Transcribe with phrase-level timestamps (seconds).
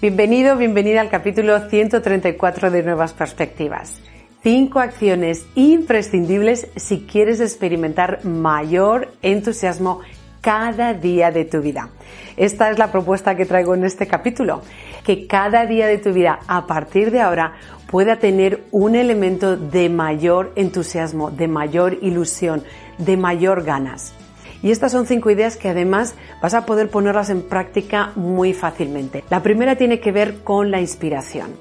[0.00, 4.00] Bienvenido, bienvenida al capítulo 134 de Nuevas Perspectivas.
[4.42, 10.00] Cinco acciones imprescindibles si quieres experimentar mayor entusiasmo
[10.40, 11.90] cada día de tu vida.
[12.38, 14.62] Esta es la propuesta que traigo en este capítulo,
[15.04, 17.56] que cada día de tu vida a partir de ahora
[17.86, 22.64] pueda tener un elemento de mayor entusiasmo, de mayor ilusión,
[22.96, 24.14] de mayor ganas.
[24.62, 29.24] Y estas son cinco ideas que además vas a poder ponerlas en práctica muy fácilmente.
[29.30, 31.56] La primera tiene que ver con la inspiración.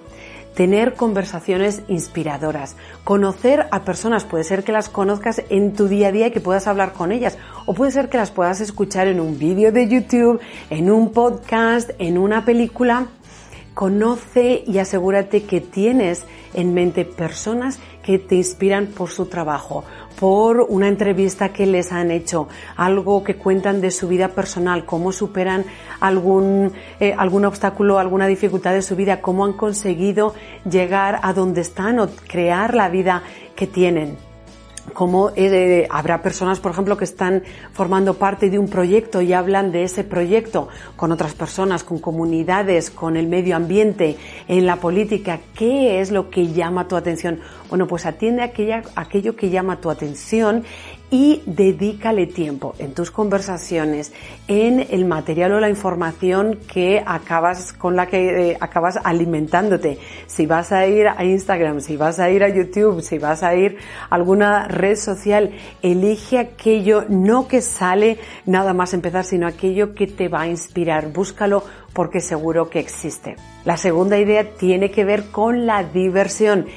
[0.55, 6.11] Tener conversaciones inspiradoras, conocer a personas, puede ser que las conozcas en tu día a
[6.11, 9.21] día y que puedas hablar con ellas, o puede ser que las puedas escuchar en
[9.21, 13.07] un vídeo de YouTube, en un podcast, en una película.
[13.79, 19.85] Conoce y asegúrate que tienes en mente personas que te inspiran por su trabajo,
[20.19, 25.13] por una entrevista que les han hecho, algo que cuentan de su vida personal, cómo
[25.13, 25.63] superan
[26.01, 30.33] algún, eh, algún obstáculo, alguna dificultad de su vida, cómo han conseguido
[30.69, 33.23] llegar a donde están o crear la vida
[33.55, 34.17] que tienen
[34.93, 39.71] como eh, habrá personas, por ejemplo, que están formando parte de un proyecto y hablan
[39.71, 44.17] de ese proyecto con otras personas, con comunidades, con el medio ambiente,
[44.49, 45.39] en la política.
[45.55, 47.39] ¿Qué es lo que llama tu atención?
[47.69, 50.63] Bueno, pues atiende aquella, aquello que llama tu atención
[51.11, 54.11] y dedícale tiempo en tus conversaciones,
[54.47, 59.99] en el material o la información que acabas con la que eh, acabas alimentándote.
[60.27, 63.55] Si vas a ir a Instagram, si vas a ir a YouTube, si vas a
[63.55, 63.77] ir
[64.09, 65.51] a alguna red social,
[65.81, 71.11] elige aquello no que sale nada más empezar, sino aquello que te va a inspirar.
[71.11, 71.63] Búscalo
[71.93, 73.35] porque seguro que existe.
[73.65, 76.67] La segunda idea tiene que ver con la diversión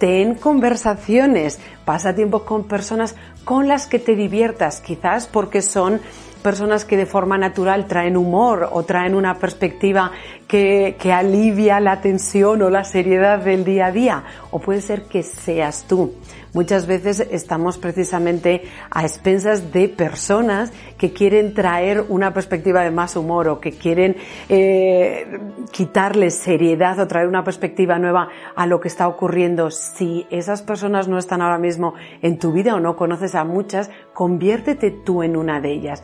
[0.00, 3.14] ten conversaciones, pasa tiempo con personas
[3.44, 6.00] con las que te diviertas, quizás porque son
[6.40, 10.12] personas que de forma natural traen humor o traen una perspectiva
[10.48, 14.24] que, que, alivia la tensión o la seriedad del día a día.
[14.50, 16.14] O puede ser que seas tú.
[16.52, 23.14] Muchas veces estamos precisamente a expensas de personas que quieren traer una perspectiva de más
[23.14, 24.16] humor o que quieren
[24.48, 25.38] eh,
[25.70, 29.70] quitarle seriedad o traer una perspectiva nueva a lo que está ocurriendo.
[29.70, 33.88] Si esas personas no están ahora mismo en tu vida o no conoces a muchas,
[34.12, 36.02] conviértete tú en una de ellas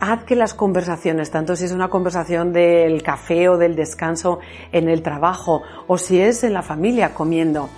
[0.00, 4.38] haz que las conversaciones, tanto si es una conversación del café o del descanso
[4.72, 7.68] en el trabajo o si es en la familia comiendo,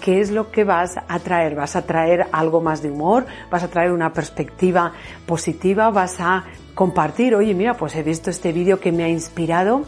[0.00, 1.54] ¿qué es lo que vas a traer?
[1.54, 3.26] ¿Vas a traer algo más de humor?
[3.50, 4.92] ¿Vas a traer una perspectiva
[5.26, 5.90] positiva?
[5.90, 7.34] ¿Vas a compartir?
[7.34, 9.84] Oye, mira, pues he visto este vídeo que me ha inspirado.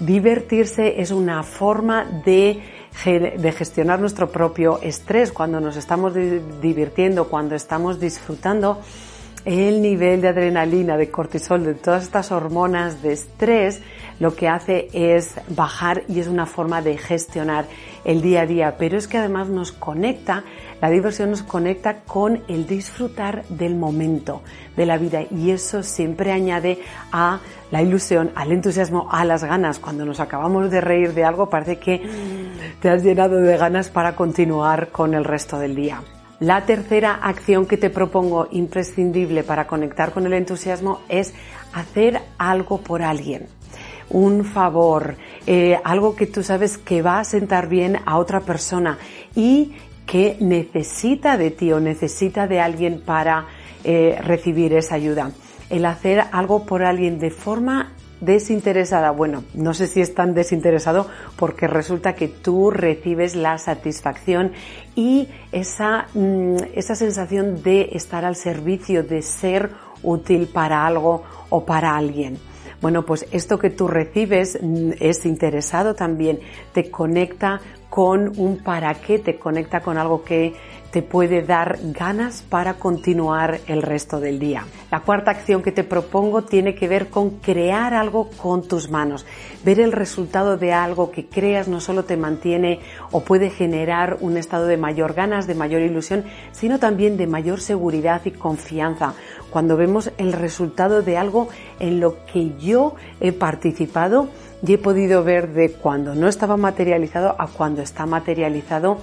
[0.00, 2.62] Divertirse es una forma de,
[3.04, 8.80] de gestionar nuestro propio estrés cuando nos estamos divirtiendo, cuando estamos disfrutando
[9.44, 13.80] el nivel de adrenalina, de cortisol, de todas estas hormonas de estrés,
[14.18, 17.64] lo que hace es bajar y es una forma de gestionar
[18.04, 18.76] el día a día.
[18.78, 20.44] Pero es que además nos conecta,
[20.80, 24.42] la diversión nos conecta con el disfrutar del momento
[24.76, 26.78] de la vida y eso siempre añade
[27.12, 27.40] a
[27.70, 29.78] la ilusión, al entusiasmo, a las ganas.
[29.78, 32.02] Cuando nos acabamos de reír de algo parece que
[32.80, 36.02] te has llenado de ganas para continuar con el resto del día.
[36.40, 41.34] La tercera acción que te propongo imprescindible para conectar con el entusiasmo es
[41.74, 43.46] hacer algo por alguien.
[44.08, 48.98] Un favor, eh, algo que tú sabes que va a sentar bien a otra persona
[49.36, 49.74] y
[50.06, 53.46] que necesita de ti o necesita de alguien para
[53.84, 55.32] eh, recibir esa ayuda.
[55.68, 59.10] El hacer algo por alguien de forma desinteresada.
[59.10, 61.06] Bueno, no sé si es tan desinteresado
[61.36, 64.52] porque resulta que tú recibes la satisfacción
[64.94, 69.70] y esa, mm, esa sensación de estar al servicio, de ser
[70.02, 72.38] útil para algo o para alguien.
[72.80, 76.40] Bueno, pues esto que tú recibes mm, es interesado también,
[76.72, 80.54] te conecta con un para qué, te conecta con algo que,
[80.90, 84.64] te puede dar ganas para continuar el resto del día.
[84.90, 89.24] La cuarta acción que te propongo tiene que ver con crear algo con tus manos.
[89.64, 92.80] Ver el resultado de algo que creas no solo te mantiene
[93.12, 97.60] o puede generar un estado de mayor ganas, de mayor ilusión, sino también de mayor
[97.60, 99.14] seguridad y confianza.
[99.50, 101.48] Cuando vemos el resultado de algo
[101.78, 104.28] en lo que yo he participado
[104.66, 108.98] y he podido ver de cuando no estaba materializado a cuando está materializado,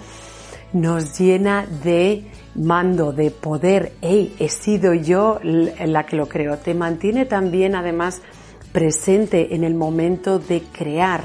[0.74, 2.26] nos llena de
[2.56, 3.94] mando, de poder.
[4.02, 6.58] Hey, he sido yo la que lo creo.
[6.58, 8.22] Te mantiene también, además,
[8.72, 11.24] presente en el momento de crear.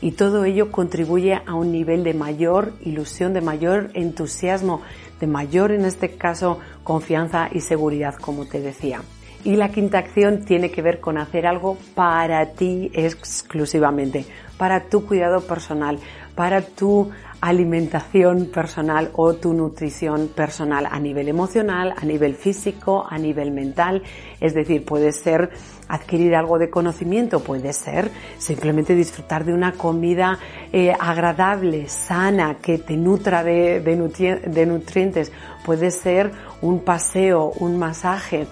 [0.00, 4.80] Y todo ello contribuye a un nivel de mayor ilusión, de mayor entusiasmo,
[5.20, 9.02] de mayor, en este caso, confianza y seguridad, como te decía.
[9.44, 14.24] Y la quinta acción tiene que ver con hacer algo para ti exclusivamente,
[14.56, 15.98] para tu cuidado personal,
[16.38, 23.18] para tu alimentación personal o tu nutrición personal a nivel emocional, a nivel físico, a
[23.18, 24.04] nivel mental.
[24.38, 25.50] Es decir, puede ser
[25.88, 30.38] adquirir algo de conocimiento, puede ser simplemente disfrutar de una comida
[30.72, 35.32] eh, agradable, sana, que te nutra de, de, nutrientes,
[35.64, 36.30] puede ser
[36.62, 38.46] un paseo, un masaje.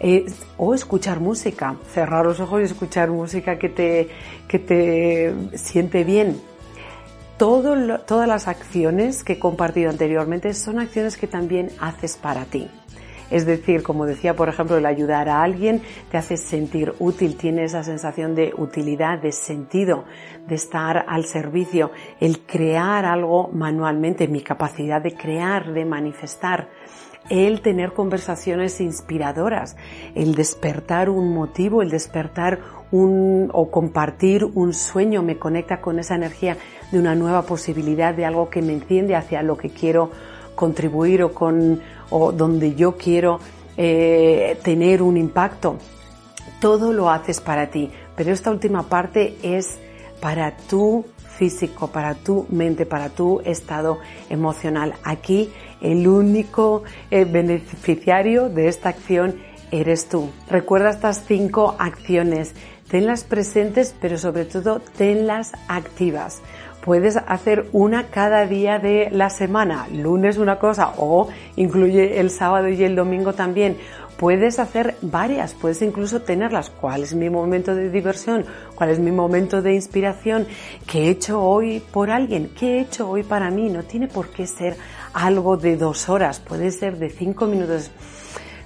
[0.00, 0.26] Eh,
[0.56, 4.08] o escuchar música, cerrar los ojos y escuchar música que te,
[4.48, 6.40] que te siente bien,
[7.38, 12.68] todas las acciones que he compartido anteriormente son acciones que también haces para ti.
[13.30, 17.64] Es decir, como decía, por ejemplo, el ayudar a alguien te hace sentir útil, tiene
[17.64, 20.04] esa sensación de utilidad, de sentido,
[20.46, 21.90] de estar al servicio.
[22.20, 26.70] El crear algo manualmente, mi capacidad de crear, de manifestar,
[27.28, 29.76] el tener conversaciones inspiradoras,
[30.14, 32.60] el despertar un motivo, el despertar
[32.90, 36.56] un, o compartir un sueño me conecta con esa energía
[36.90, 40.10] de una nueva posibilidad, de algo que me enciende hacia lo que quiero
[40.54, 41.80] contribuir o con,
[42.10, 43.40] o donde yo quiero
[43.76, 45.76] eh, tener un impacto.
[46.60, 49.78] Todo lo haces para ti, pero esta última parte es
[50.20, 51.04] para tu
[51.38, 53.98] físico, para tu mente, para tu estado
[54.28, 54.94] emocional.
[55.04, 59.36] Aquí el único eh, beneficiario de esta acción
[59.70, 60.30] eres tú.
[60.48, 62.54] Recuerda estas cinco acciones
[62.88, 66.42] tenlas presentes, pero sobre todo tenlas activas.
[66.84, 72.68] Puedes hacer una cada día de la semana, lunes una cosa o incluye el sábado
[72.68, 73.76] y el domingo también.
[74.18, 76.70] Puedes hacer varias, puedes incluso tenerlas.
[76.70, 78.44] ¿Cuál es mi momento de diversión?
[78.74, 80.46] ¿Cuál es mi momento de inspiración?
[80.86, 82.50] ¿Qué he hecho hoy por alguien?
[82.58, 83.70] ¿Qué he hecho hoy para mí?
[83.70, 84.76] No tiene por qué ser
[85.14, 87.90] algo de dos horas, puede ser de cinco minutos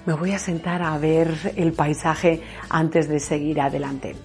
[0.05, 4.15] me voy a sentar a ver el paisaje antes de seguir adelante.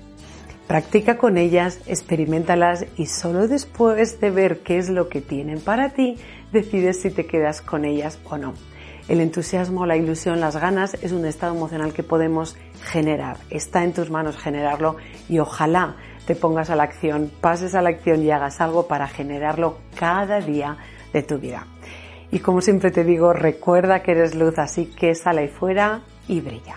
[0.67, 5.91] Practica con ellas, experimentalas y solo después de ver qué es lo que tienen para
[5.91, 6.17] ti,
[6.53, 8.55] decides si te quedas con ellas o no.
[9.09, 13.39] El entusiasmo, la ilusión, las ganas es un estado emocional que podemos generar.
[13.49, 14.97] Está en tus manos generarlo
[15.31, 15.97] y ojalá
[16.27, 20.41] te pongas a la acción, pases a la acción y hagas algo para generarlo cada
[20.41, 20.77] día
[21.15, 21.67] de tu vida.
[22.31, 26.43] Y como siempre te digo, recuerda que eres luz, así que sale ahí fuera y
[26.43, 26.77] brilla.